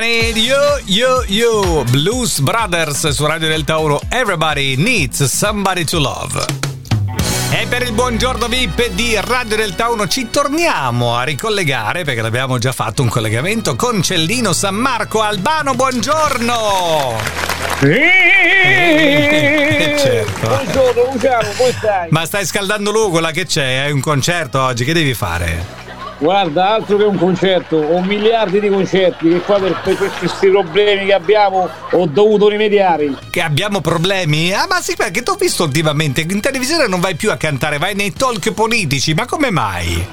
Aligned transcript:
Need 0.00 0.38
you, 0.38 0.56
you, 0.86 1.22
you. 1.26 1.84
Blues 1.90 2.40
Brothers 2.40 3.08
su 3.08 3.26
Radio 3.26 3.48
del 3.48 3.64
Tauro. 3.64 4.00
Everybody 4.08 4.74
needs 4.76 5.22
somebody 5.24 5.84
to 5.84 5.98
love. 5.98 6.42
E 7.50 7.66
per 7.66 7.82
il 7.82 7.92
buongiorno 7.92 8.48
VIP 8.48 8.88
di 8.92 9.14
Radio 9.20 9.56
del 9.56 9.74
Tauro 9.74 10.08
ci 10.08 10.30
torniamo 10.30 11.18
a 11.18 11.24
ricollegare 11.24 12.04
perché 12.04 12.22
l'abbiamo 12.22 12.56
già 12.56 12.72
fatto 12.72 13.02
un 13.02 13.10
collegamento 13.10 13.76
con 13.76 14.02
Cellino 14.02 14.54
San 14.54 14.76
Marco 14.76 15.20
Albano. 15.20 15.74
Buongiorno! 15.74 17.18
Eh, 19.82 19.96
certo. 19.98 20.46
Buongiorno 20.46 21.12
Luciano, 21.12 21.48
come 21.56 21.72
stai? 21.72 22.08
Ma 22.10 22.26
stai 22.26 22.44
scaldando 22.44 22.90
l'ugola 22.90 23.30
che 23.30 23.46
c'è? 23.46 23.76
Hai 23.78 23.92
un 23.92 24.00
concerto 24.00 24.60
oggi? 24.60 24.84
Che 24.84 24.92
devi 24.92 25.14
fare? 25.14 25.89
Guarda, 26.20 26.74
altro 26.74 26.98
che 26.98 27.04
un 27.04 27.16
concerto, 27.16 27.76
ho 27.76 28.02
miliardi 28.02 28.60
di 28.60 28.68
concerti 28.68 29.30
che 29.30 29.40
qua 29.40 29.58
per, 29.58 29.80
per 29.82 29.96
questi 29.96 30.50
problemi 30.50 31.06
che 31.06 31.14
abbiamo 31.14 31.66
ho 31.92 32.06
dovuto 32.06 32.46
rimediare. 32.48 33.14
Che 33.30 33.40
abbiamo 33.40 33.80
problemi? 33.80 34.52
Ah, 34.52 34.66
ma 34.68 34.82
sì, 34.82 34.96
perché 34.96 35.22
ti 35.22 35.30
ho 35.30 35.36
visto 35.36 35.64
ultimamente 35.64 36.20
in 36.20 36.40
televisione 36.42 36.86
non 36.88 37.00
vai 37.00 37.14
più 37.14 37.30
a 37.30 37.38
cantare, 37.38 37.78
vai 37.78 37.94
nei 37.94 38.12
talk 38.12 38.52
politici, 38.52 39.14
ma 39.14 39.24
come 39.24 39.50
mai? 39.50 40.06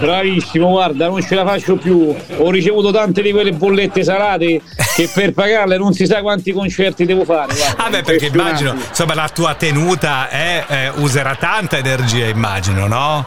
Bravissimo, 0.00 0.70
guarda, 0.70 1.06
non 1.06 1.22
ce 1.22 1.36
la 1.36 1.44
faccio 1.44 1.76
più. 1.76 2.12
Ho 2.38 2.50
ricevuto 2.50 2.90
tante 2.90 3.22
di 3.22 3.30
quelle 3.30 3.52
bollette 3.52 4.02
salate 4.02 4.60
che 4.96 5.08
per 5.12 5.32
pagarle 5.32 5.78
non 5.78 5.92
si 5.92 6.04
sa 6.04 6.20
quanti 6.20 6.50
concerti 6.50 7.04
devo 7.04 7.24
fare. 7.24 7.54
Guarda, 7.54 7.84
Ah 7.84 7.90
beh, 7.90 8.02
perché 8.02 8.26
immagino, 8.26 8.74
insomma, 8.74 9.14
la 9.14 9.28
tua 9.32 9.54
tenuta 9.54 10.28
è, 10.28 10.64
eh, 10.66 10.88
userà 10.96 11.36
tanta 11.36 11.78
energia, 11.78 12.26
immagino, 12.26 12.88
no? 12.88 13.26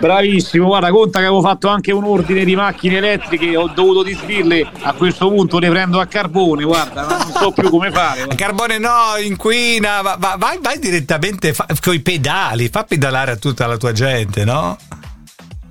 Bravissimo, 0.00 0.66
guarda, 0.66 0.90
conta 0.90 1.18
che 1.18 1.26
avevo 1.26 1.42
fatto 1.42 1.68
anche 1.68 1.92
un 1.92 2.04
ordine 2.04 2.42
di 2.44 2.56
macchine 2.56 2.96
elettriche, 2.96 3.54
ho 3.54 3.68
dovuto 3.68 4.02
disdirle, 4.02 4.66
a 4.80 4.94
questo 4.94 5.28
punto 5.28 5.58
le 5.58 5.68
prendo 5.68 6.00
a 6.00 6.06
carbone, 6.06 6.64
guarda, 6.64 7.06
non 7.06 7.32
so 7.38 7.52
più 7.52 7.68
come 7.68 7.90
fare. 7.90 8.24
guarda. 8.24 8.34
Carbone 8.40 8.78
no, 8.78 9.16
inquina, 9.22 10.00
va- 10.00 10.16
va- 10.18 10.36
vai, 10.38 10.58
vai 10.62 10.78
direttamente 10.78 11.54
con 11.82 11.92
i 11.92 12.00
pedali, 12.00 12.68
fa 12.70 12.84
pedalare 12.84 13.32
a 13.32 13.36
tutta 13.36 13.66
la 13.66 13.76
tua 13.76 13.92
gente, 13.92 14.44
no? 14.44 14.78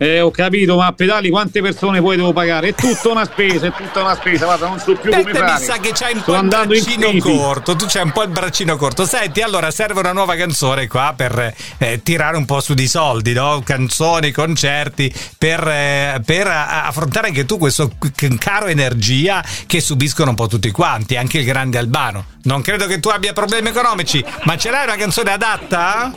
Eh, 0.01 0.21
ho 0.21 0.31
capito, 0.31 0.77
ma 0.77 0.85
a 0.85 0.93
pedali 0.93 1.29
quante 1.29 1.59
persone 1.61 1.99
poi 2.01 2.15
devo 2.15 2.31
pagare? 2.31 2.69
È 2.69 2.73
tutta 2.73 3.09
una 3.09 3.25
spesa, 3.25 3.67
è 3.67 3.73
tutta 3.73 3.99
una 3.99 4.15
spesa, 4.15 4.45
guarda, 4.45 4.67
non 4.69 4.79
so 4.79 4.93
più 4.95 5.11
Beh, 5.11 5.23
come 5.23 5.33
fare. 5.33 5.59
mi 5.59 5.65
sa 5.65 5.77
che 5.77 5.91
c'hai 5.93 6.13
un 6.13 6.21
Sto 6.21 6.31
po' 6.31 6.39
il 6.39 6.47
braccino 6.47 7.11
corto, 7.19 7.75
tu 7.75 7.85
c'hai 7.85 8.03
un 8.03 8.11
po' 8.13 8.23
il 8.23 8.29
braccino 8.29 8.77
corto. 8.77 9.05
Senti, 9.05 9.41
allora 9.41 9.71
serve 9.71 9.99
una 9.99 10.13
nuova 10.13 10.35
canzone 10.35 10.87
qua 10.87 11.13
per 11.17 11.53
eh, 11.79 11.99
tirare 12.01 12.37
un 12.37 12.45
po' 12.45 12.61
su 12.61 12.75
di 12.75 12.87
soldi, 12.87 13.33
no? 13.33 13.61
Canzoni, 13.61 14.31
concerti, 14.31 15.13
per, 15.37 15.67
eh, 15.67 16.21
per 16.25 16.47
affrontare 16.47 17.27
anche 17.27 17.45
tu 17.45 17.57
questo 17.57 17.91
caro 18.39 18.67
energia 18.67 19.43
che 19.67 19.81
subiscono 19.81 20.29
un 20.29 20.35
po' 20.37 20.47
tutti 20.47 20.71
quanti, 20.71 21.17
anche 21.17 21.39
il 21.39 21.45
grande 21.45 21.77
Albano. 21.77 22.25
Non 22.41 22.61
credo 22.61 22.85
che 22.87 23.01
tu 23.01 23.09
abbia 23.09 23.33
problemi 23.33 23.67
economici, 23.67 24.23
ma 24.43 24.55
ce 24.55 24.71
l'hai 24.71 24.85
una 24.85 24.95
canzone 24.95 25.33
adatta? 25.33 26.13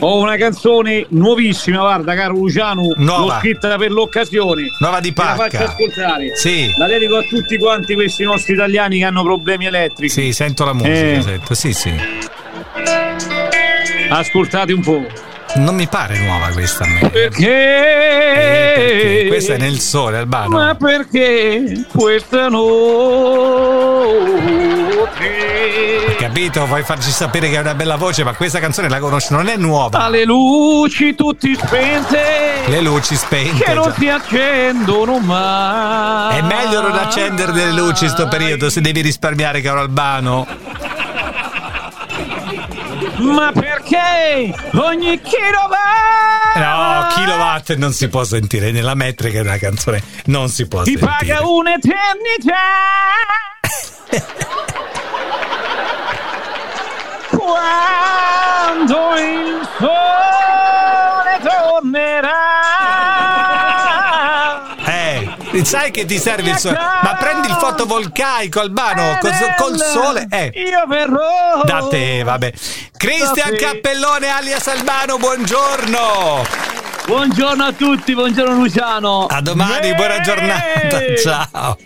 Ho 0.00 0.18
una 0.20 0.36
canzone 0.36 1.06
nuovissima, 1.08 1.78
guarda, 1.78 2.14
caro 2.14 2.34
Luciano, 2.34 2.92
Nuova. 3.18 3.34
l'ho 3.34 3.38
scritta 3.40 3.76
per 3.76 3.90
l'occasione. 3.92 4.62
Nuova 4.78 5.00
di 5.00 5.12
pacca. 5.12 5.48
faccio 5.48 5.64
ascoltare. 5.64 6.36
Sì. 6.36 6.72
La 6.76 6.86
dedico 6.86 7.16
a 7.16 7.22
tutti 7.22 7.56
quanti 7.58 7.94
questi 7.94 8.22
nostri 8.24 8.54
italiani 8.54 8.98
che 8.98 9.04
hanno 9.04 9.22
problemi 9.22 9.66
elettrici. 9.66 10.22
Sì, 10.26 10.32
sento 10.32 10.64
la 10.64 10.72
musica, 10.72 10.94
Eh. 10.94 11.22
sento. 11.22 11.54
Sì, 11.54 11.72
sì. 11.72 11.92
Ascoltate 14.10 14.72
un 14.72 14.80
po'. 14.80 15.06
Non 15.56 15.74
mi 15.76 15.86
pare 15.86 16.18
nuova 16.18 16.48
questa 16.48 16.84
a 16.84 16.88
me. 16.88 17.08
Perché? 17.10 17.46
Eh, 17.46 18.74
perché 18.74 19.24
questa 19.28 19.54
è 19.54 19.56
nel 19.56 19.78
sole, 19.78 20.18
Albano. 20.18 20.48
Ma 20.56 20.74
perché 20.74 21.84
questa 21.92 22.48
notte 22.48 23.84
Capito? 26.18 26.66
Vuoi 26.66 26.82
farci 26.82 27.10
sapere 27.10 27.48
che 27.48 27.56
hai 27.56 27.62
una 27.62 27.74
bella 27.74 27.96
voce, 27.96 28.24
ma 28.24 28.34
questa 28.34 28.58
canzone 28.58 28.88
la 28.88 28.98
conosci, 28.98 29.32
non 29.32 29.46
è 29.48 29.56
nuova. 29.56 29.98
alle 30.00 30.24
luci 30.24 31.14
tutti 31.14 31.54
spente 31.54 32.62
Le 32.66 32.80
luci 32.80 33.14
spente. 33.14 33.62
che 33.64 33.74
non 33.74 33.92
si 33.96 34.08
accendono 34.08 35.18
mai. 35.18 36.38
È 36.38 36.42
meglio 36.42 36.80
non 36.80 36.94
accendere 36.94 37.52
delle 37.52 37.72
luci 37.72 38.04
in 38.04 38.10
sto 38.10 38.26
periodo 38.26 38.70
se 38.70 38.80
devi 38.80 39.02
risparmiare, 39.02 39.60
caro 39.60 39.80
Albano. 39.80 40.46
Ma 43.16 43.52
perché 43.52 44.52
ogni 44.74 45.20
kilowatt 45.20 46.56
No, 46.56 47.06
kilowatt 47.14 47.74
non 47.74 47.92
si 47.92 48.08
può 48.08 48.24
sentire 48.24 48.70
nella 48.70 48.94
metrica 48.94 49.42
della 49.42 49.58
canzone, 49.58 50.02
non 50.26 50.48
si 50.48 50.66
può 50.66 50.82
ti 50.82 50.96
sentire. 50.98 51.10
paga 51.18 51.46
un'eternità? 51.46 52.54
sai 65.62 65.90
che 65.90 66.06
ti 66.06 66.18
serve 66.18 66.50
il 66.50 66.56
sole? 66.56 66.78
Ma 66.78 67.16
prendi 67.18 67.48
il 67.48 67.54
fotovoltaico, 67.54 68.60
Albano, 68.60 69.18
col, 69.20 69.32
col 69.56 69.78
sole. 69.78 70.26
Eh. 70.30 70.50
Io 70.54 70.86
verrò. 70.88 71.62
Da 71.64 71.86
te, 71.88 72.22
vabbè. 72.22 72.52
Cristian. 72.96 73.54
Cappellone 73.56 74.28
alias 74.28 74.66
Albano, 74.66 75.18
buongiorno. 75.18 76.44
Buongiorno 77.06 77.64
a 77.64 77.72
tutti, 77.72 78.14
buongiorno 78.14 78.54
Luciano. 78.54 79.26
A 79.26 79.42
domani, 79.42 79.94
buona 79.94 80.20
giornata. 80.20 80.98
Eh. 80.98 81.18
Ciao. 81.22 81.76